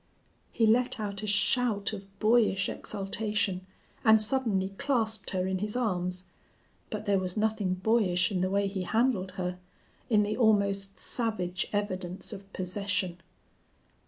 [0.51, 3.67] He let out a shout of boyish exultation
[4.03, 6.25] and suddenly clasped her in his arms.
[6.89, 9.59] But there was nothing boyish in the way he handled her,
[10.09, 13.19] in the almost savage evidence of possession.